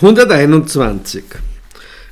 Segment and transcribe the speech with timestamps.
[0.00, 1.24] 121.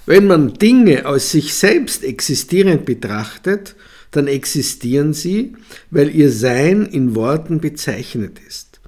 [0.04, 3.76] Wenn man Dinge aus sich selbst existierend betrachtet,
[4.10, 5.54] dann existieren sie,
[5.90, 8.80] weil ihr Sein in Worten bezeichnet ist.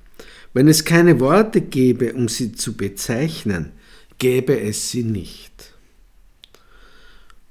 [0.53, 3.73] Wenn es keine Worte gäbe, um sie zu bezeichnen,
[4.19, 5.73] gäbe es sie nicht.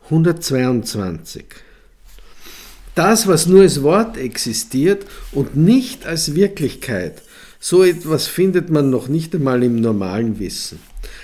[0.03, 1.45] 122.
[2.93, 7.23] Das, was nur als Wort existiert und nicht als Wirklichkeit,
[7.59, 10.79] so etwas findet man noch nicht einmal im normalen Wissen.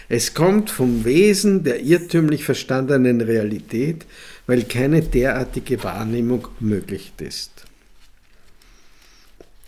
[0.09, 4.05] Es kommt vom Wesen der irrtümlich verstandenen Realität,
[4.45, 7.51] weil keine derartige Wahrnehmung möglich ist.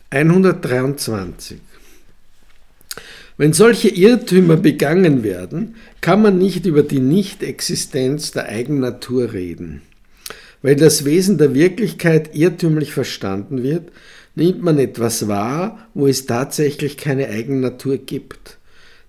[0.10, 1.60] 123.
[3.38, 9.82] Wenn solche Irrtümer begangen werden, kann man nicht über die Nichtexistenz der Eigennatur reden.
[10.62, 13.92] Weil das Wesen der Wirklichkeit irrtümlich verstanden wird,
[14.38, 18.60] nimmt man etwas wahr, wo es tatsächlich keine Eigennatur gibt.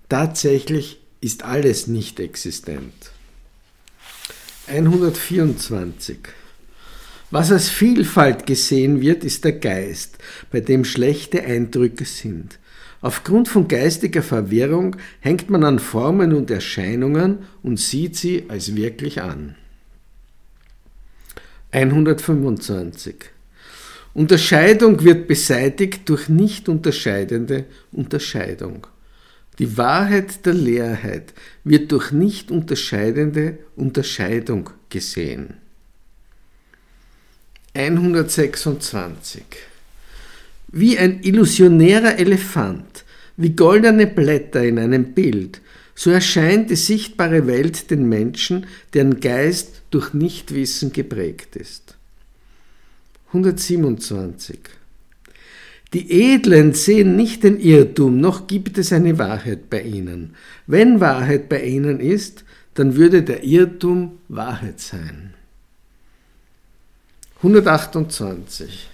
[0.09, 3.13] Tatsächlich ist alles nicht existent.
[4.69, 6.17] 124.
[7.31, 10.17] Was als Vielfalt gesehen wird, ist der Geist,
[10.51, 12.59] bei dem schlechte Eindrücke sind.
[13.03, 19.21] Aufgrund von geistiger Verwirrung hängt man an Formen und Erscheinungen und sieht sie als wirklich
[19.21, 19.57] an.
[21.71, 23.38] 125.
[24.19, 28.85] Unterscheidung wird beseitigt durch nicht unterscheidende Unterscheidung.
[29.61, 35.59] Die Wahrheit der Leerheit wird durch nicht unterscheidende Unterscheidung gesehen.
[37.75, 39.45] 126.
[40.73, 43.05] Wie ein illusionärer Elefant,
[43.37, 45.61] wie goldene Blätter in einem Bild,
[45.95, 51.98] so erscheint die sichtbare Welt den Menschen, deren Geist durch Nichtwissen geprägt ist.
[53.29, 54.59] 127.
[55.93, 60.35] Die Edlen sehen nicht den Irrtum, noch gibt es eine Wahrheit bei ihnen.
[60.67, 65.35] Wenn Wahrheit bei ihnen ist, dann würde der Irrtum Wahrheit sein.
[67.39, 68.89] 128.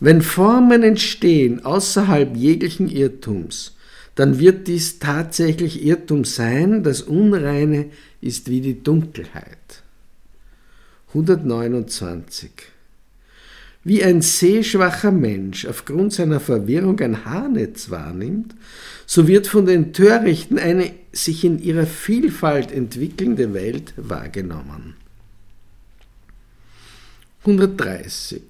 [0.00, 3.76] Wenn Formen entstehen außerhalb jeglichen Irrtums,
[4.14, 7.86] dann wird dies tatsächlich Irrtum sein, das Unreine
[8.20, 9.82] ist wie die Dunkelheit.
[11.08, 12.50] 129.
[13.84, 18.54] Wie ein sehschwacher Mensch aufgrund seiner Verwirrung ein Haarnetz wahrnimmt,
[19.06, 24.96] so wird von den Törichten eine sich in ihrer Vielfalt entwickelnde Welt wahrgenommen.
[27.40, 28.42] 130.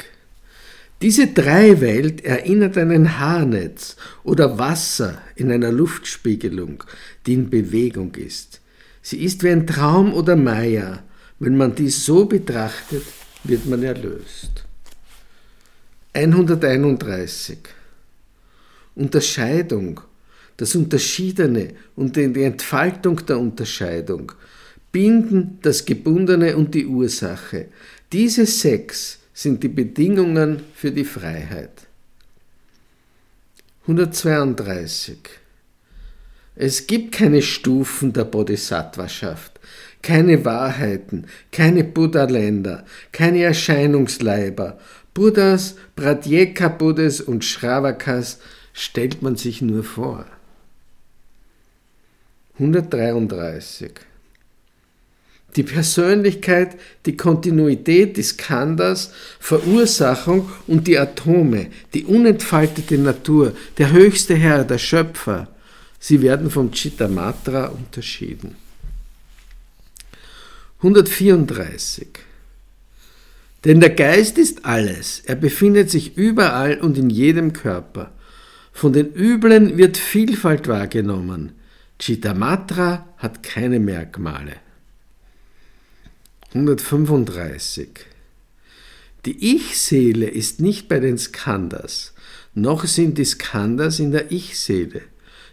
[1.00, 6.82] Diese Dreiwelt erinnert an ein Haarnetz oder Wasser in einer Luftspiegelung,
[7.26, 8.60] die in Bewegung ist.
[9.00, 11.04] Sie ist wie ein Traum oder Maya.
[11.38, 13.04] Wenn man dies so betrachtet,
[13.44, 14.64] wird man erlöst.
[16.18, 17.58] 131.
[18.96, 20.00] Unterscheidung,
[20.56, 24.32] das Unterschiedene und die Entfaltung der Unterscheidung
[24.90, 27.66] binden das Gebundene und die Ursache.
[28.10, 31.86] Diese sechs sind die Bedingungen für die Freiheit.
[33.82, 35.18] 132.
[36.56, 39.60] Es gibt keine Stufen der Bodhisattvaschaft,
[40.02, 44.78] keine Wahrheiten, keine Buddha-Länder, keine Erscheinungsleiber
[45.18, 48.38] Buddhas, Pratyeka-Buddhas und Shravakas
[48.72, 50.26] stellt man sich nur vor.
[52.60, 53.90] 133.
[55.56, 64.36] Die Persönlichkeit, die Kontinuität des Kandas, Verursachung und die Atome, die unentfaltete Natur, der höchste
[64.36, 65.48] Herr, der Schöpfer,
[65.98, 68.54] sie werden vom Chittamatra unterschieden.
[70.78, 72.27] 134.
[73.64, 78.12] Denn der Geist ist alles, er befindet sich überall und in jedem Körper.
[78.72, 81.52] Von den Üblen wird Vielfalt wahrgenommen.
[81.98, 84.54] Chittamatra hat keine Merkmale.
[86.54, 87.88] 135.
[89.24, 92.14] Die Ich-Seele ist nicht bei den Skandhas,
[92.54, 95.02] noch sind die Skandhas in der Ich-Seele.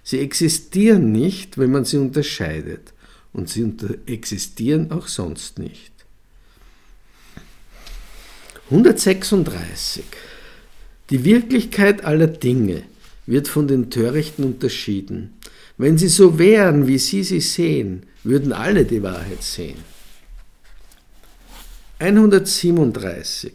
[0.04, 2.94] Sie existieren nicht, wenn man sie unterscheidet,
[3.34, 3.74] und sie
[4.06, 5.95] existieren auch sonst nicht.
[8.72, 10.04] 136.
[11.12, 12.82] Die Wirklichkeit aller Dinge
[13.28, 15.34] wird von den Törichten unterschieden.
[15.78, 19.78] Wenn sie so wären, wie sie sie sehen, würden alle die Wahrheit sehen.
[22.00, 23.54] 137.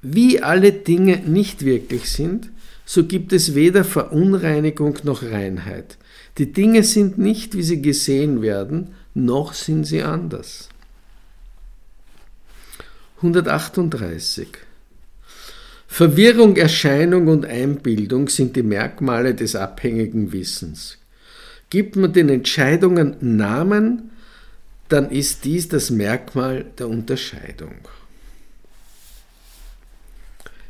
[0.00, 2.50] Wie alle Dinge nicht wirklich sind,
[2.86, 5.98] so gibt es weder Verunreinigung noch Reinheit.
[6.38, 10.70] Die Dinge sind nicht, wie sie gesehen werden, noch sind sie anders.
[13.22, 14.48] 138.
[15.86, 20.98] Verwirrung, Erscheinung und Einbildung sind die Merkmale des abhängigen Wissens.
[21.70, 24.10] Gibt man den Entscheidungen Namen,
[24.88, 27.76] dann ist dies das Merkmal der Unterscheidung.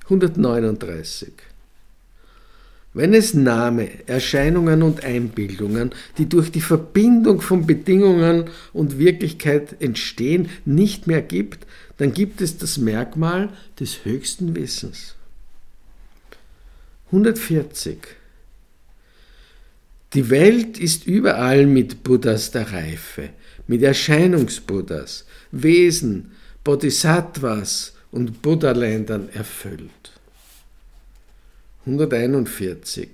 [0.04, 1.32] 139.
[2.94, 10.50] Wenn es Name, Erscheinungen und Einbildungen, die durch die Verbindung von Bedingungen und Wirklichkeit entstehen,
[10.66, 11.66] nicht mehr gibt,
[12.02, 15.14] dann gibt es das Merkmal des höchsten Wissens.
[17.06, 17.98] 140.
[20.12, 23.28] Die Welt ist überall mit Buddhas der Reife,
[23.68, 26.32] mit Erscheinungsbuddhas, Wesen,
[26.64, 30.10] Bodhisattvas und Buddhaländern erfüllt.
[31.86, 33.10] 141.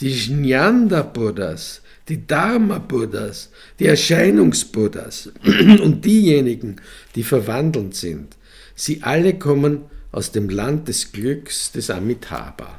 [0.00, 6.76] Die Jnanda-Buddhas, die Dharma-Buddhas, die Erscheinungsbuddhas und diejenigen,
[7.14, 8.36] die verwandelt sind,
[8.74, 9.82] sie alle kommen
[10.12, 12.78] aus dem Land des Glücks des Amitabha.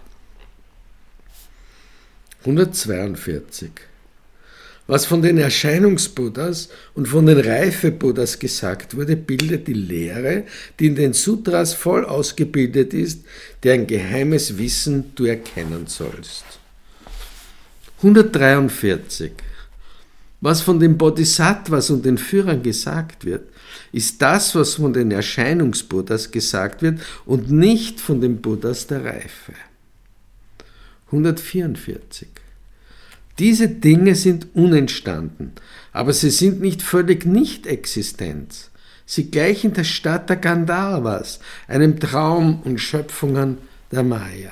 [2.41, 3.71] 142.
[4.87, 10.45] Was von den Erscheinungsbuddhas und von den Reife-Buddhas gesagt wurde, bildet die Lehre,
[10.79, 13.25] die in den Sutras voll ausgebildet ist,
[13.63, 16.45] deren geheimes Wissen du erkennen sollst.
[17.97, 19.31] 143.
[20.39, 23.49] Was von den Bodhisattvas und den Führern gesagt wird,
[23.91, 29.53] ist das, was von den Erscheinungsbuddhas gesagt wird und nicht von den Buddhas der Reife.
[31.07, 32.27] 144.
[33.39, 35.53] Diese Dinge sind unentstanden,
[35.91, 38.69] aber sie sind nicht völlig nicht existent.
[39.05, 43.57] Sie gleichen der Stadt der Gandharvas, einem Traum und Schöpfungen
[43.91, 44.51] der Maya.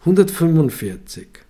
[0.00, 1.43] 145.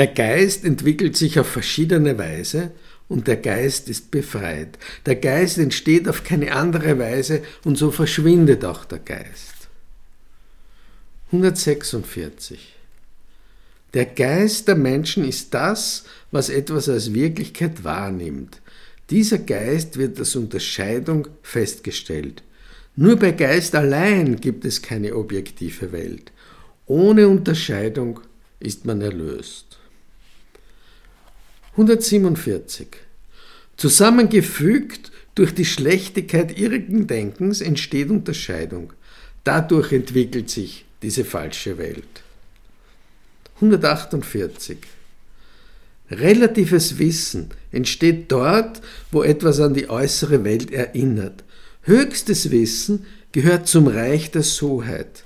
[0.00, 2.70] Der Geist entwickelt sich auf verschiedene Weise
[3.10, 4.78] und der Geist ist befreit.
[5.04, 9.68] Der Geist entsteht auf keine andere Weise und so verschwindet auch der Geist.
[11.26, 12.76] 146.
[13.92, 18.62] Der Geist der Menschen ist das, was etwas als Wirklichkeit wahrnimmt.
[19.10, 22.42] Dieser Geist wird als Unterscheidung festgestellt.
[22.96, 26.32] Nur bei Geist allein gibt es keine objektive Welt.
[26.86, 28.20] Ohne Unterscheidung
[28.60, 29.79] ist man erlöst.
[31.80, 32.88] 147.
[33.78, 38.92] Zusammengefügt durch die Schlechtigkeit irrigen Denkens entsteht Unterscheidung.
[39.44, 42.22] Dadurch entwickelt sich diese falsche Welt.
[43.56, 44.76] 148.
[46.10, 51.44] Relatives Wissen entsteht dort, wo etwas an die äußere Welt erinnert.
[51.82, 55.24] Höchstes Wissen gehört zum Reich der Soheit.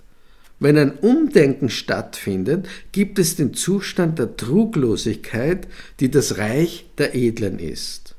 [0.65, 5.69] Wenn ein Umdenken stattfindet, gibt es den Zustand der Truglosigkeit,
[6.01, 8.15] die das Reich der Edlen ist.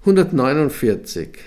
[0.00, 1.38] 149.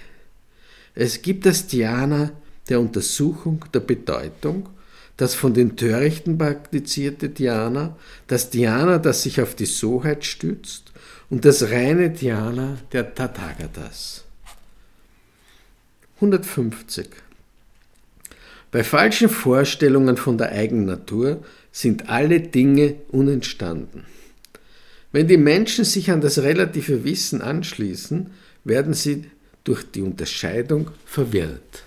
[0.96, 2.32] Es gibt das Dhyana
[2.68, 4.70] der Untersuchung der Bedeutung,
[5.18, 7.96] das von den Törichten praktizierte Dhyana,
[8.26, 10.92] das Dhyana, das sich auf die Soheit stützt
[11.30, 14.24] und das reine Dhyana der Tathagatas.
[16.16, 17.27] 150.
[18.72, 24.04] Bei falschen Vorstellungen von der Eigennatur sind alle Dinge unentstanden.
[25.12, 28.30] Wenn die Menschen sich an das relative Wissen anschließen,
[28.66, 29.26] werden sie
[29.64, 31.84] durch die Unterscheidung verwirrt.